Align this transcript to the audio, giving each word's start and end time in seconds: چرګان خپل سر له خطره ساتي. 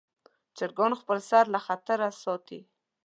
چرګان 0.57 0.91
خپل 1.01 1.17
سر 1.29 1.45
له 1.53 1.59
خطره 1.65 2.07
ساتي. 2.23 2.59